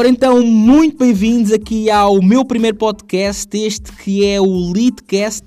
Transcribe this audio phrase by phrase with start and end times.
[0.00, 5.44] Ora então, muito bem-vindos aqui ao meu primeiro podcast, este que é o Leadcast.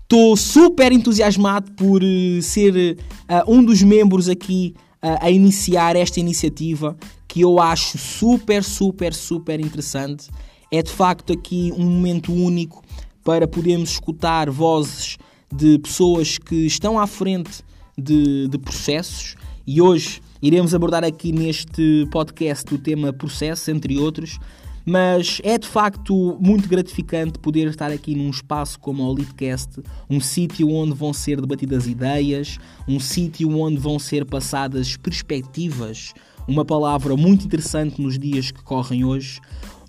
[0.00, 2.96] Estou super entusiasmado por uh, ser
[3.28, 6.96] uh, um dos membros aqui uh, a iniciar esta iniciativa
[7.28, 10.30] que eu acho super, super, super interessante.
[10.72, 12.82] É de facto aqui um momento único
[13.22, 15.18] para podermos escutar vozes
[15.54, 17.62] de pessoas que estão à frente
[17.98, 19.34] de, de processos
[19.66, 24.38] e hoje Iremos abordar aqui neste podcast o tema processo, entre outros,
[24.86, 30.18] mas é de facto muito gratificante poder estar aqui num espaço como o Leadcast, um
[30.18, 32.58] sítio onde vão ser debatidas ideias,
[32.88, 36.14] um sítio onde vão ser passadas perspectivas,
[36.48, 39.40] uma palavra muito interessante nos dias que correm hoje,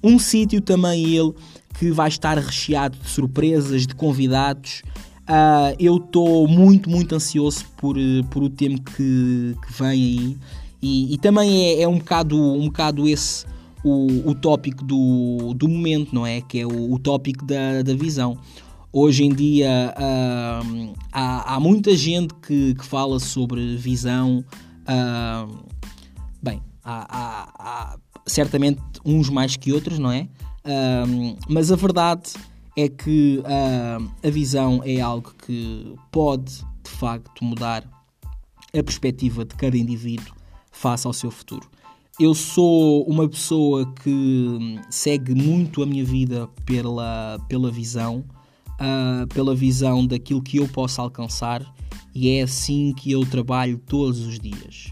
[0.03, 1.33] um sítio também ele
[1.79, 4.81] que vai estar recheado de surpresas, de convidados
[5.21, 7.95] Uh, eu estou muito, muito ansioso por,
[8.29, 10.37] por o tempo que, que vem aí.
[10.81, 13.45] E, e também é, é, um, bocado, um bocado esse
[13.83, 16.41] o, o tópico do, do momento, não é?
[16.41, 18.37] Que é o, o tópico da, da visão.
[18.91, 24.43] Hoje em dia uh, há, há muita gente que, que fala sobre visão.
[24.81, 25.63] Uh,
[26.41, 30.27] bem, há, há, há, certamente uns mais que outros, não é?
[31.49, 32.33] mas a verdade
[32.75, 37.83] é que uh, a visão é algo que pode, de facto, mudar
[38.73, 40.33] a perspectiva de cada indivíduo
[40.71, 41.69] face ao seu futuro.
[42.19, 48.23] Eu sou uma pessoa que segue muito a minha vida pela, pela visão,
[48.79, 51.65] uh, pela visão daquilo que eu posso alcançar,
[52.13, 54.91] e é assim que eu trabalho todos os dias.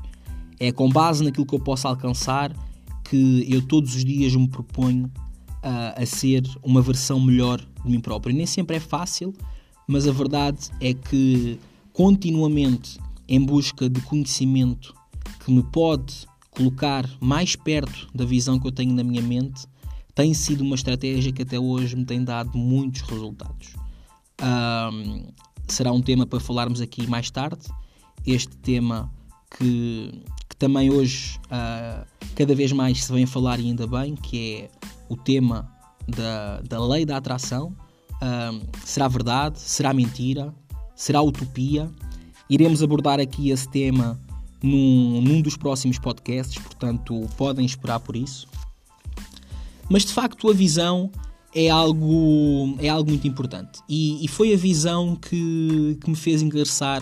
[0.60, 2.54] É com base naquilo que eu posso alcançar
[3.06, 5.12] que eu todos os dias me proponho
[5.62, 8.36] a, a ser uma versão melhor de mim próprio.
[8.36, 9.34] Nem sempre é fácil,
[9.88, 11.60] mas a verdade é que
[11.94, 14.94] continuamente em busca de conhecimento
[15.44, 19.66] que me pode colocar mais perto da visão que eu tenho na minha mente,
[20.14, 23.76] tem sido uma estratégia que até hoje me tem dado muitos resultados.
[24.42, 25.28] Um,
[25.68, 27.62] será um tema para falarmos aqui mais tarde.
[28.26, 29.12] Este tema
[29.58, 32.06] que, que também hoje uh,
[32.36, 34.70] cada vez mais se vem a falar e ainda bem, que é
[35.10, 35.70] o tema
[36.08, 37.76] da, da lei da atração.
[38.86, 39.60] Será verdade?
[39.60, 40.54] Será mentira?
[40.96, 41.90] Será utopia?
[42.50, 44.20] Iremos abordar aqui esse tema
[44.62, 48.48] num, num dos próximos podcasts, portanto podem esperar por isso.
[49.90, 51.12] Mas de facto a visão
[51.54, 56.42] é algo, é algo muito importante e, e foi a visão que, que me fez
[56.42, 57.02] ingressar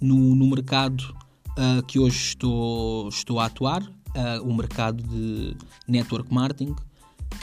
[0.00, 1.14] no, no mercado
[1.50, 5.56] uh, que hoje estou, estou a atuar, uh, o mercado de
[5.88, 6.76] network marketing,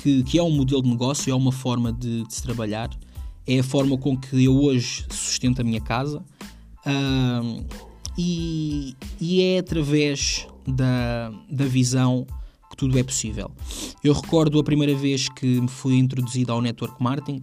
[0.05, 2.91] que, que é um modelo de negócio, é uma forma de, de, se trabalhar,
[3.47, 6.19] é a forma com que eu hoje sustento a minha casa
[6.85, 7.65] uh,
[8.15, 12.27] e, e, é através da, da visão
[12.69, 13.49] que tudo é possível.
[14.03, 17.41] Eu recordo a primeira vez que me fui introduzido ao network marketing.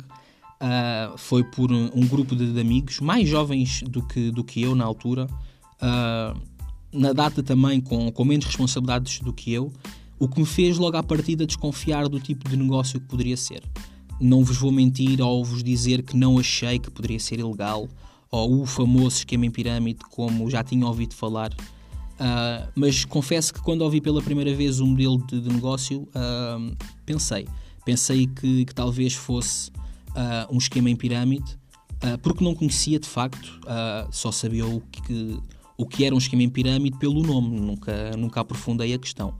[0.60, 4.62] Uh, foi por um, um grupo de, de, amigos mais jovens do que, do que
[4.62, 5.26] eu na altura,
[5.82, 6.40] uh,
[6.92, 9.72] na data também com, com menos responsabilidades do que eu,
[10.22, 13.60] o que me fez logo à partida desconfiar do tipo de negócio que poderia ser.
[14.20, 17.88] Não vos vou mentir ao vos dizer que não achei que poderia ser ilegal,
[18.30, 21.50] ou o famoso esquema em pirâmide, como já tinha ouvido falar.
[21.50, 26.02] Uh, mas confesso que quando ouvi pela primeira vez o um modelo de, de negócio,
[26.02, 27.48] uh, pensei.
[27.84, 29.70] Pensei que, que talvez fosse
[30.10, 31.58] uh, um esquema em pirâmide,
[32.22, 33.60] porque não conhecia de facto,
[34.10, 35.38] só sabia o que,
[35.78, 39.34] o que era um esquema em pirâmide pelo nome, nunca, nunca aprofundei a questão.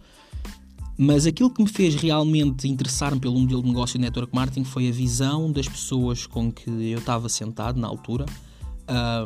[1.04, 4.88] Mas aquilo que me fez realmente interessar-me pelo modelo de negócio de network marketing foi
[4.88, 8.24] a visão das pessoas com que eu estava sentado na altura.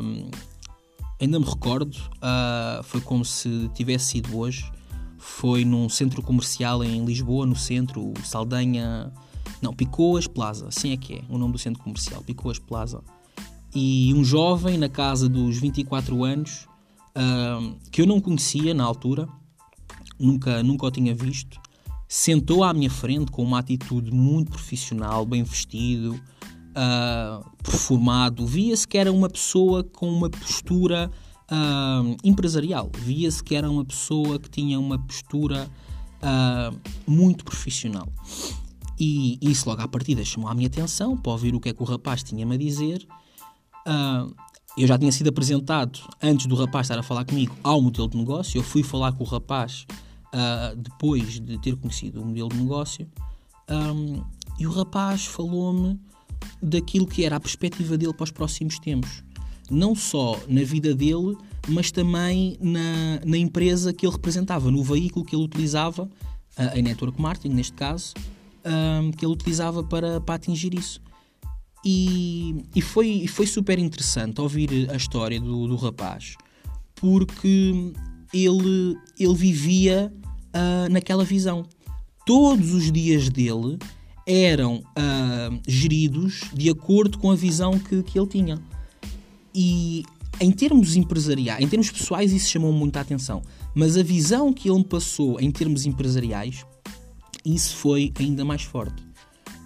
[0.01, 0.31] Um,
[1.21, 4.71] ainda me recordo, uh, foi como se tivesse sido hoje.
[5.19, 9.13] Foi num centro comercial em Lisboa, no centro, Saldanha.
[9.61, 13.03] Não, Picoas Plaza, assim é que é o nome do centro comercial, Picoas Plaza.
[13.75, 16.67] E um jovem na casa dos 24 anos,
[17.15, 19.29] uh, que eu não conhecia na altura,
[20.19, 21.66] nunca, nunca o tinha visto.
[22.07, 28.45] Sentou à minha frente com uma atitude muito profissional, bem vestido, uh, perfumado.
[28.45, 31.11] Via-se que era uma pessoa com uma postura
[31.51, 32.89] uh, empresarial.
[32.97, 35.69] Via-se que era uma pessoa que tinha uma postura
[36.21, 38.07] uh, muito profissional.
[38.97, 41.83] E isso logo à partida chamou a minha atenção para ouvir o que é que
[41.83, 43.05] o rapaz tinha-me a dizer.
[44.75, 48.17] Eu já tinha sido apresentado, antes do rapaz estar a falar comigo, ao modelo de
[48.17, 48.57] negócio.
[48.57, 49.85] Eu fui falar com o rapaz
[50.33, 53.07] uh, depois de ter conhecido o modelo de negócio,
[53.69, 54.23] um,
[54.59, 55.99] e o rapaz falou-me
[56.61, 59.23] daquilo que era a perspectiva dele para os próximos tempos.
[59.69, 61.35] Não só na vida dele,
[61.67, 66.09] mas também na, na empresa que ele representava, no veículo que ele utilizava,
[66.73, 68.13] em network marketing, neste caso,
[69.17, 71.01] que ele utilizava para, para atingir isso.
[71.85, 76.35] E, e, foi, foi super interessante ouvir a história do, do rapaz,
[76.95, 77.93] porque
[78.33, 80.13] ele, ele vivia
[80.47, 81.65] uh, naquela visão.
[82.25, 83.77] Todos os dias dele
[84.25, 88.59] eram uh, geridos de acordo com a visão que, que ele tinha.
[89.55, 90.03] E
[90.39, 93.41] em termos empresariais, em termos pessoais, isso chamou muita atenção.
[93.73, 96.65] Mas a visão que ele me passou em termos empresariais,
[97.45, 99.03] isso foi ainda mais forte.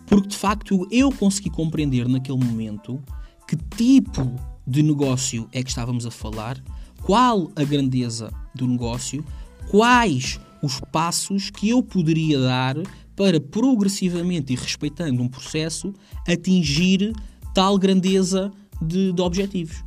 [0.06, 3.02] Porque de facto eu consegui compreender naquele momento
[3.48, 4.36] que tipo
[4.68, 6.62] de negócio é que estávamos a falar,
[7.02, 9.24] qual a grandeza do negócio,
[9.70, 12.76] quais os passos que eu poderia dar
[13.16, 15.94] para progressivamente e respeitando um processo
[16.28, 17.14] atingir
[17.54, 18.52] tal grandeza
[18.82, 19.84] de, de objetivos.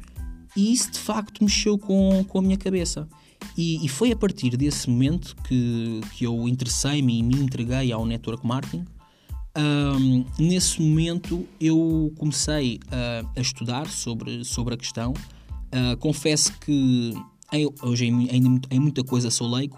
[0.56, 3.08] E isso de facto mexeu com, com a minha cabeça.
[3.56, 8.06] E, e foi a partir desse momento que, que eu interessei-me e me entreguei ao
[8.06, 8.84] network marketing.
[9.56, 15.12] Um, nesse momento eu comecei a, a, estudar sobre, sobre a questão.
[15.12, 17.14] Uh, confesso que
[17.82, 18.28] hoje em,
[18.70, 19.76] em, muita coisa sou leigo,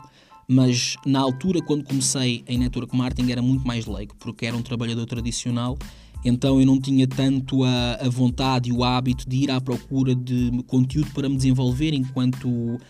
[0.48, 4.62] mas na altura, quando comecei em network marketing, era muito mais leigo, porque era um
[4.62, 5.76] trabalhador tradicional
[6.24, 10.12] então eu não tinha tanto a, a, vontade e o hábito de ir à procura
[10.12, 12.80] de conteúdo para me desenvolver enquanto uh,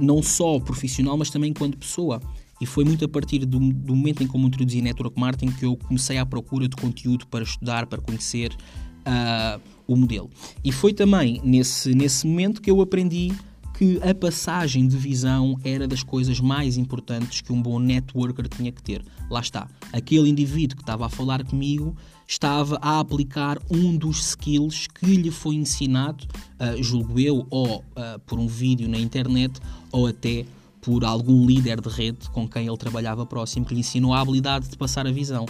[0.00, 2.18] não só profissional, mas também enquanto pessoa.
[2.58, 5.20] E foi muito a partir do, do momento em que eu me introduzi em Network
[5.20, 10.30] Marketing que eu comecei à procura de conteúdo para estudar, para conhecer uh, o modelo.
[10.64, 13.32] E foi também nesse, nesse momento que eu aprendi
[13.78, 18.72] que a passagem de visão era das coisas mais importantes que um bom networker tinha
[18.72, 19.04] que ter.
[19.30, 21.96] Lá está, aquele indivíduo que estava a falar comigo
[22.26, 26.26] estava a aplicar um dos skills que lhe foi ensinado,
[26.58, 29.60] uh, julgo eu, ou uh, por um vídeo na internet,
[29.92, 30.44] ou até
[30.80, 34.68] por algum líder de rede com quem ele trabalhava próximo, que lhe ensinou a habilidade
[34.68, 35.46] de passar a visão.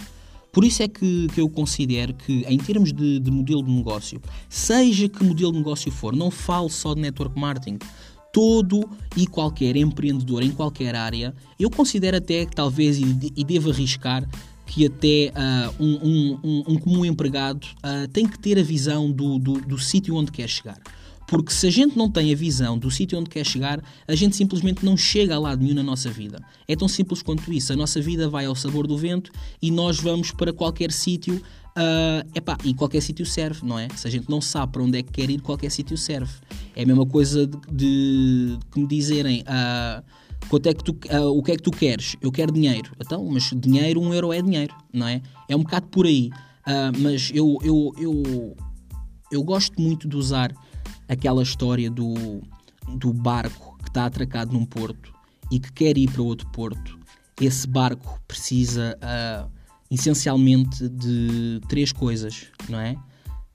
[0.51, 4.21] Por isso é que, que eu considero que, em termos de, de modelo de negócio,
[4.47, 7.79] seja que modelo de negócio for, não falo só de network marketing,
[8.31, 14.27] todo e qualquer empreendedor em qualquer área, eu considero até que talvez e devo arriscar
[14.65, 19.11] que até uh, um, um, um, um, comum empregado uh, tem que ter a visão
[19.11, 20.77] do, do, do sítio onde quer chegar.
[21.29, 24.35] Porque se a gente não tem a visão do sítio onde quer chegar, a gente
[24.35, 26.43] simplesmente não chega a lado nenhum na nossa vida.
[26.67, 27.71] É tão simples quanto isso.
[27.71, 29.31] A nossa vida vai ao sabor do vento
[29.61, 33.87] e nós vamos para qualquer sítio Uh, epá, e qualquer sítio serve, não é?
[33.95, 36.33] Se a gente não sabe para onde é que quer ir, qualquer sítio serve.
[36.75, 40.03] É a mesma coisa de, de, de me dizerem uh,
[40.49, 42.17] quanto é que tu, uh, o que é que tu queres?
[42.21, 42.91] Eu quero dinheiro.
[42.99, 45.21] Então, mas dinheiro, um euro é dinheiro, não é?
[45.47, 46.31] É um bocado por aí.
[46.67, 48.57] Uh, mas eu, eu, eu,
[49.31, 50.51] eu gosto muito de usar
[51.09, 52.41] aquela história do,
[52.87, 55.11] do barco que está atracado num porto
[55.51, 56.99] e que quer ir para outro porto.
[57.41, 59.51] Esse barco precisa uh,
[59.89, 62.95] essencialmente de três coisas, não é?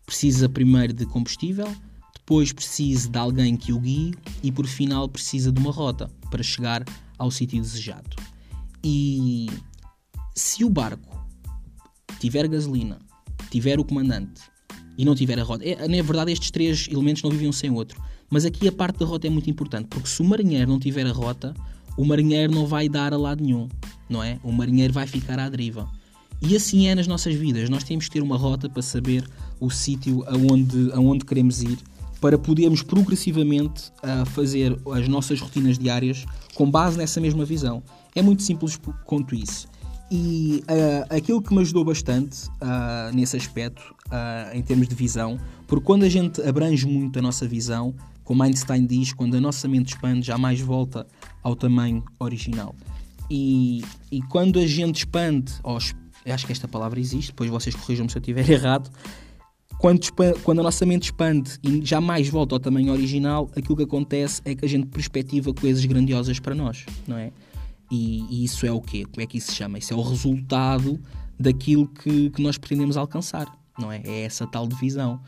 [0.04, 1.72] Precisa primeiro de combustível,
[2.14, 6.42] depois precisa de alguém que o guie e por final precisa de uma rota para
[6.42, 6.84] chegar
[7.16, 8.16] ao sítio desejado.
[8.82, 9.48] E
[10.34, 11.24] se o barco
[12.18, 12.98] tiver gasolina,
[13.50, 14.42] tiver o comandante
[14.96, 18.00] e não tiver a rota, é, na verdade estes três elementos não viviam sem outro.
[18.30, 21.06] Mas aqui a parte da rota é muito importante, porque se o marinheiro não tiver
[21.06, 21.54] a rota,
[21.96, 23.68] o marinheiro não vai dar a lado nenhum,
[24.08, 24.38] não é?
[24.42, 25.88] O marinheiro vai ficar à deriva.
[26.42, 27.70] E assim é nas nossas vidas.
[27.70, 29.24] Nós temos que ter uma rota para saber
[29.60, 31.78] o sítio aonde, aonde queremos ir,
[32.20, 37.82] para podermos progressivamente uh, fazer as nossas rotinas diárias com base nessa mesma visão.
[38.14, 39.68] É muito simples quanto isso.
[40.16, 43.82] E uh, aquilo que me ajudou bastante uh, nesse aspecto,
[44.52, 47.92] em termos de visão, porque quando a gente abrange muito a nossa visão,
[48.22, 51.04] como Einstein diz, quando a nossa mente expande, jamais volta
[51.42, 52.76] ao tamanho original.
[53.28, 58.08] E, e quando a gente expande, eu acho que esta palavra existe, depois vocês corrijam-me
[58.08, 58.88] se eu estiver errado.
[59.78, 60.00] Quando,
[60.44, 64.54] quando, a nossa mente expande e jamais volta ao tamanho original, aquilo que acontece é
[64.54, 67.32] que a gente perspectiva coisas grandiosas para nós, não é?
[67.94, 69.04] E, e isso é o quê?
[69.04, 69.78] Como é que isso se chama?
[69.78, 71.00] Isso é o resultado
[71.38, 73.46] daquilo que, que nós pretendemos alcançar,
[73.78, 74.02] não é?
[74.04, 75.20] É essa tal divisão.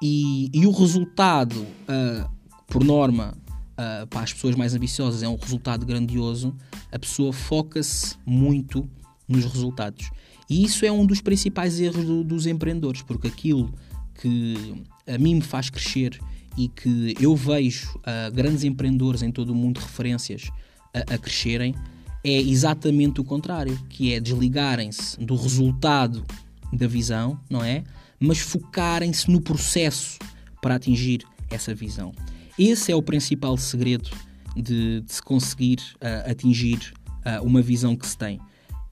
[0.00, 2.30] E, e o resultado, uh,
[2.68, 3.36] por norma,
[3.72, 6.54] uh, para as pessoas mais ambiciosas, é um resultado grandioso.
[6.92, 8.88] A pessoa foca-se muito
[9.26, 10.10] nos resultados.
[10.48, 13.72] E isso é um dos principais erros do, dos empreendedores, porque aquilo
[14.20, 16.20] que a mim me faz crescer
[16.56, 20.50] e que eu vejo uh, grandes empreendedores em todo o mundo referências
[20.92, 21.74] a, a crescerem
[22.24, 26.24] é exatamente o contrário, que é desligarem-se do resultado
[26.72, 27.84] da visão, não é?
[28.18, 30.18] Mas focarem-se no processo
[30.62, 32.12] para atingir essa visão.
[32.58, 34.10] Esse é o principal segredo
[34.56, 36.94] de, de se conseguir uh, atingir
[37.26, 38.40] uh, uma visão que se tem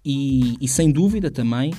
[0.04, 1.72] e, e sem dúvida também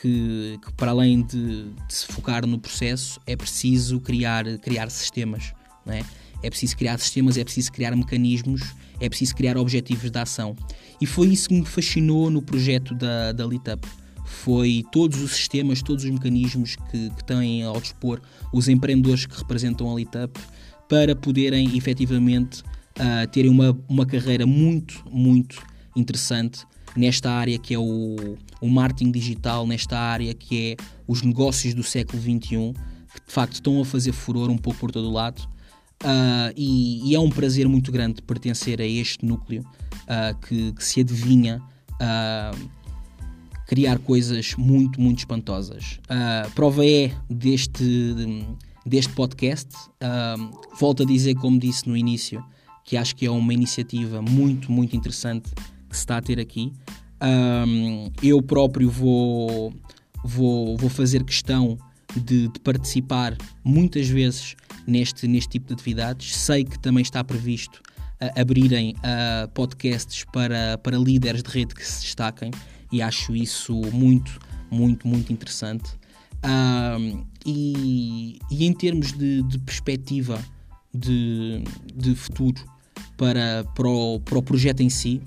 [0.00, 5.52] que, que para além de, de, se focar no processo, é preciso criar, criar sistemas.
[5.84, 6.04] Não é?
[6.42, 8.62] É preciso criar sistemas, é preciso criar mecanismos,
[9.00, 10.56] é preciso criar objetivos de ação.
[11.00, 13.86] E foi isso que me fascinou no projeto da, da Litup.
[14.24, 18.20] Foi todos os sistemas, todos os mecanismos que, que têm ao dispor
[18.52, 20.38] os empreendedores que representam a Litup
[20.88, 25.62] para poderem efetivamente uh, terem uma, uma carreira muito, muito
[25.96, 26.66] interessante
[26.96, 30.76] nesta área que é o, o marketing digital, nesta área que é
[31.06, 34.90] os negócios do século XXI, que de facto estão a fazer furor um pouco por
[34.90, 35.48] todo o lado.
[36.02, 39.64] Uh, e, e, é um prazer muito grande pertencer a este núcleo
[40.04, 41.60] uh, que, que, se adivinha
[41.94, 42.68] uh,
[43.66, 45.98] criar coisas muito, muito espantosas.
[46.54, 48.46] prova é deste,
[48.86, 49.68] deste podcast.
[50.78, 52.42] volto a dizer, como disse no início,
[52.84, 55.50] que acho que é uma iniciativa muito, muito interessante
[55.88, 56.72] que se está a ter aqui.
[58.22, 59.74] Eu próprio vou,
[60.24, 61.76] vou, vou fazer questão
[62.18, 64.56] de, de, participar muitas vezes
[64.86, 66.36] neste, neste tipo de atividades.
[66.36, 67.80] Sei que também está previsto
[68.20, 72.50] uh, abrirem uh, podcasts para, para líderes de rede que se destaquem
[72.90, 75.90] e acho isso muito, muito, muito interessante.
[76.44, 80.40] Um, e, e, em termos de, de perspectiva
[80.94, 81.62] de,
[81.94, 82.62] de futuro
[83.16, 85.20] para, para, o, para o projeto em si,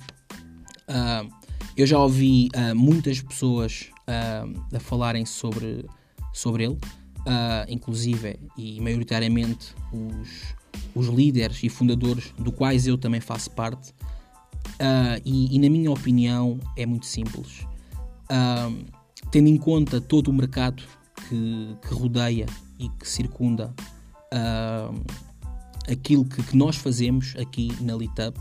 [0.88, 1.29] uh,
[1.75, 5.86] eu já ouvi uh, muitas pessoas uh, a falarem sobre,
[6.33, 10.55] sobre ele, uh, inclusive e maioritariamente os,
[10.95, 13.93] os líderes e fundadores do quais eu também faço parte.
[15.23, 17.67] E, e, na minha opinião é muito simples.
[19.31, 20.81] tendo em conta todo o mercado
[21.27, 22.47] que, que rodeia
[22.79, 23.73] e que circunda
[25.91, 28.39] aquilo que, que, nós fazemos aqui na Litup,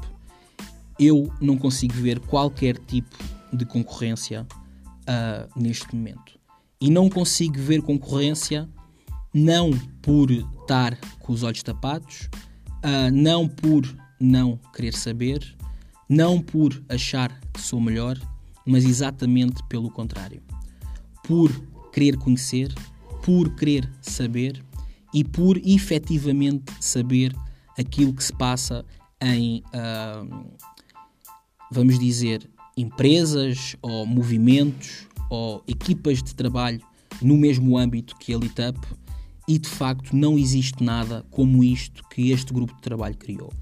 [0.98, 3.16] eu não consigo ver qualquer tipo
[3.52, 4.46] de concorrência
[5.02, 6.38] uh, neste momento.
[6.80, 8.68] E não consigo ver concorrência
[9.32, 9.70] não
[10.02, 12.28] por estar com os olhos tapados,
[12.84, 13.82] uh, não por
[14.18, 15.56] não querer saber,
[16.08, 18.18] não por achar que sou melhor,
[18.66, 20.42] mas exatamente pelo contrário.
[21.22, 21.50] Por
[21.92, 22.74] querer conhecer,
[23.22, 24.64] por querer saber
[25.14, 27.34] e por efetivamente saber
[27.78, 28.84] aquilo que se passa
[29.20, 30.50] em uh,
[31.70, 36.82] vamos dizer, empresas ou movimentos ou equipas de trabalho
[37.22, 38.78] no mesmo âmbito que a Litup
[39.48, 43.52] e de facto não existe nada como isto que este grupo de trabalho criou.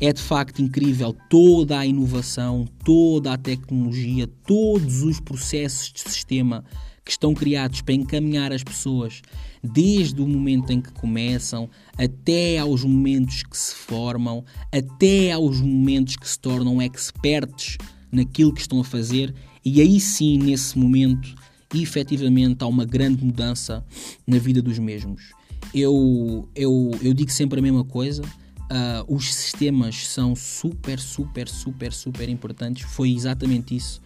[0.00, 6.64] É de facto incrível toda a inovação, toda a tecnologia, todos os processos de sistema
[7.04, 9.20] que estão criados para encaminhar as pessoas
[9.62, 16.16] desde o momento em que começam até aos momentos que se formam, até aos momentos
[16.16, 17.76] que se tornam experts
[18.10, 21.34] naquilo que estão a fazer, e aí sim, nesse momento,
[21.74, 23.84] efetivamente há uma grande mudança
[24.26, 25.32] na vida dos mesmos.
[25.74, 28.22] Eu, eu, eu digo sempre a mesma coisa.
[28.22, 32.84] Uh, os sistemas são super, super, super, super importantes.
[32.84, 34.00] Foi exatamente isso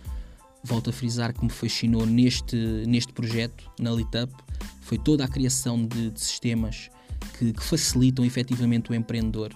[0.64, 2.56] volto a frisar que me fascinou neste,
[2.88, 4.32] neste projeto, na Litup,
[4.80, 6.88] foi toda a criação de, de sistemas
[7.38, 9.52] que, que, facilitam efetivamente o empreendedor.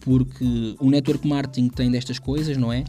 [0.00, 2.84] Porque o network marketing tem destas coisas, não é?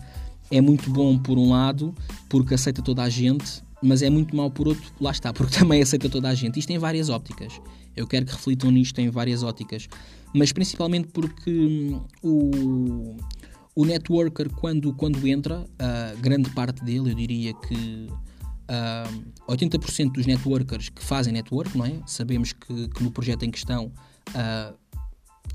[0.51, 1.93] É muito bom por um lado,
[2.27, 5.81] porque aceita toda a gente, mas é muito mau por outro, lá está, porque também
[5.81, 6.59] aceita toda a gente.
[6.59, 7.59] Isto tem várias ópticas.
[7.95, 9.87] Eu quero que reflitam nisto em várias ópticas.
[10.33, 13.15] Mas principalmente porque hum, o
[13.79, 18.09] o networker, quando, quando entra, uh, grande parte dele, eu diria que
[18.69, 22.01] uh, 80% dos networkers que fazem network, não é?
[22.05, 23.93] Sabemos que, que no projeto em questão uh,
[24.35, 24.73] ah,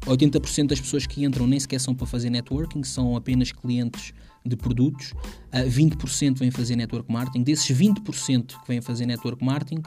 [0.06, 4.56] 80% das pessoas que entram nem sequer são para fazer networking, são apenas clientes de
[4.56, 5.12] produtos.
[5.52, 7.42] Uh, 20% vêm fazer network marketing.
[7.42, 9.82] Desses 20% que vêm fazer network marketing,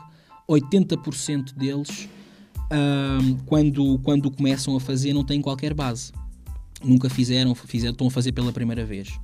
[0.49, 2.09] 80% deles,
[2.57, 6.11] uh, quando, quando começam a fazer, não têm qualquer base
[6.83, 9.19] nunca fizeram, fizeram, estão a fazer pela primeira vez.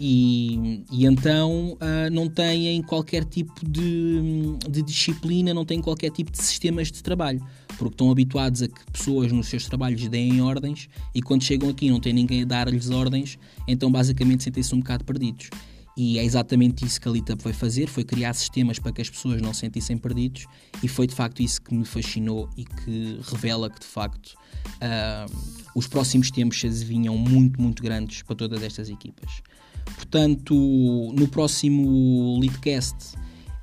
[0.00, 6.30] E, e então uh, não têm qualquer tipo de, de, disciplina, não têm qualquer tipo
[6.30, 7.40] de sistemas de trabalho,
[7.78, 11.90] porque estão habituados a que pessoas nos seus trabalhos deem ordens e quando chegam aqui
[11.90, 15.50] não tem ninguém a dar-lhes ordens, então basicamente sentem-se um bocado perdidos.
[15.96, 19.10] E é exatamente isso que a Litup vai fazer, foi criar sistemas para que as
[19.10, 20.46] pessoas não se sentissem perdidos
[20.82, 25.30] e foi de facto isso que me fascinou e que revela que de facto uh,
[25.74, 29.42] os próximos tempos se adivinham muito, muito grandes para todas estas equipas.
[29.84, 33.16] Portanto, no próximo Leadcast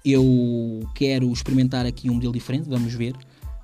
[0.06, 3.14] eu quero experimentar aqui um modelo diferente, vamos ver.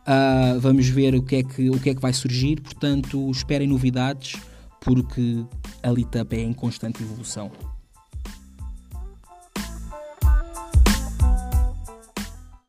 [0.08, 3.68] Uh, vamos ver o que, é que, o que é que vai surgir, portanto esperem
[3.68, 4.40] novidades
[4.80, 5.44] porque
[5.82, 7.52] a Litup é em constante evolução.